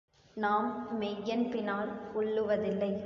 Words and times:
நாம் 0.35 0.67
மெய்யன்பினால் 0.99 1.89
உள்ளுவதில்லை. 2.13 2.91